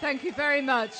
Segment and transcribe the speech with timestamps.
[0.00, 0.94] Thank you very much.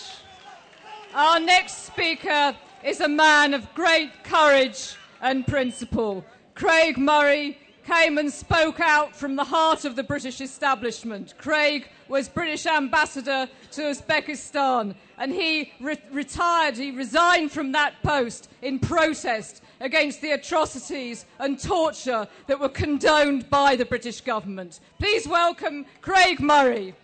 [1.15, 6.23] Our next speaker is a man of great courage and principle.
[6.55, 11.33] Craig Murray came and spoke out from the heart of the British establishment.
[11.39, 18.51] Craig was British ambassador to Uzbekistan and he re- retired, he resigned from that post
[18.61, 24.79] in protest against the atrocities and torture that were condoned by the British government.
[24.99, 26.95] Please welcome Craig Murray.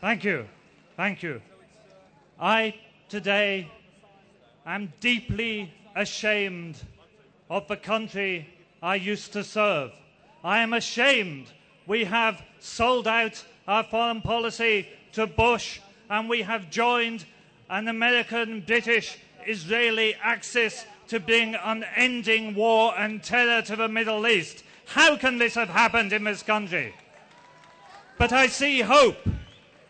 [0.00, 0.46] Thank you.
[0.96, 1.42] Thank you.
[2.40, 2.74] I
[3.08, 3.68] today
[4.64, 6.80] am deeply ashamed
[7.50, 8.48] of the country
[8.80, 9.90] I used to serve.
[10.44, 11.48] I am ashamed
[11.88, 17.24] we have sold out our foreign policy to Bush and we have joined
[17.68, 19.18] an American, British,
[19.48, 24.62] Israeli axis to bring unending war and terror to the Middle East.
[24.86, 26.94] How can this have happened in this country?
[28.16, 29.16] But I see hope.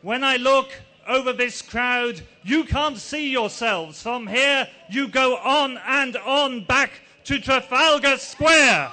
[0.03, 0.71] When I look
[1.09, 4.01] over this crowd, you can't see yourselves.
[4.01, 8.93] From here, you go on and on back to Trafalgar Square.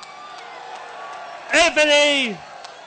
[1.52, 2.36] Every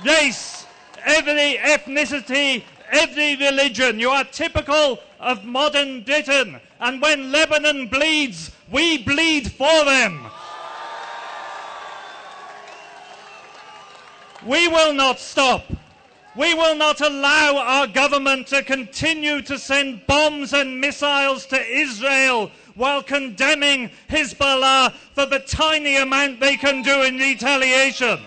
[0.05, 0.67] race,
[1.05, 4.01] every ethnicity, every religion.
[4.01, 6.61] You are typical of modern Britain.
[6.81, 10.27] And when Lebanon bleeds, we bleed for them.
[14.45, 15.63] We will not stop.
[16.39, 22.53] We will not allow our government to continue to send bombs and missiles to Israel
[22.77, 28.21] while condemning Hezbollah for the tiny amount they can do in retaliation.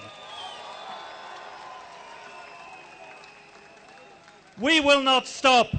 [4.59, 5.73] We will not stop.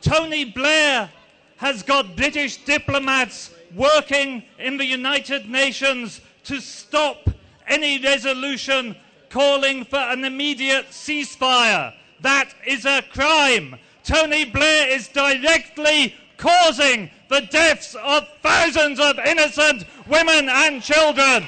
[0.00, 1.10] Tony Blair
[1.58, 7.28] has got British diplomats working in the United Nations to stop
[7.68, 8.96] any resolution
[9.34, 11.92] calling for an immediate ceasefire.
[12.20, 13.74] That is a crime.
[14.04, 21.44] Tony Blair is directly causing the deaths of thousands of innocent women and children.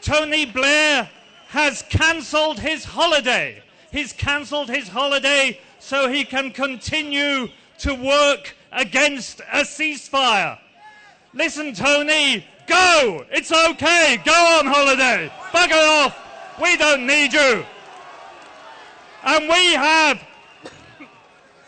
[0.00, 1.10] Tony Blair
[1.48, 3.64] has cancelled his holiday.
[3.90, 7.48] He's cancelled his holiday so he can continue
[7.78, 10.56] to work against a ceasefire.
[11.34, 13.24] Listen, Tony, Go!
[13.30, 14.18] It's okay!
[14.24, 15.30] Go on holiday!
[15.52, 16.16] Bugger off!
[16.60, 17.64] We don't need you!
[19.24, 20.22] And we have.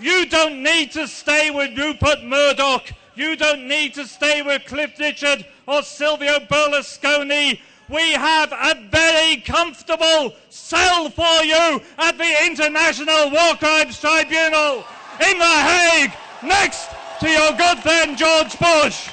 [0.00, 2.91] You don't need to stay with Rupert Murdoch.
[3.15, 7.61] You don't need to stay with Cliff Richard or Silvio Berlusconi.
[7.88, 14.84] We have a very comfortable cell for you at the International War Crimes Tribunal
[15.21, 16.12] in The Hague,
[16.43, 16.88] next
[17.21, 19.11] to your good friend George Bush.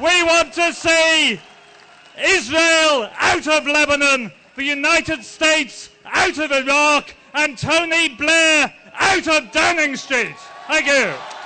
[0.00, 1.40] We want to see
[2.16, 9.50] Israel out of Lebanon, the United States out of Iraq, and Tony Blair out of
[9.50, 10.36] Downing Street.
[10.68, 11.37] Thank you.